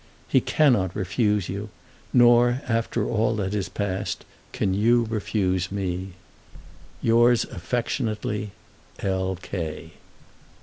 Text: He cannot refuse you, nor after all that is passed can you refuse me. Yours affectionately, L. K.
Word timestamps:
He 0.27 0.41
cannot 0.41 0.95
refuse 0.95 1.47
you, 1.47 1.69
nor 2.11 2.63
after 2.67 3.07
all 3.07 3.35
that 3.35 3.53
is 3.53 3.69
passed 3.69 4.25
can 4.51 4.73
you 4.73 5.05
refuse 5.11 5.71
me. 5.71 6.13
Yours 7.03 7.43
affectionately, 7.51 8.49
L. 9.01 9.37
K. 9.39 9.91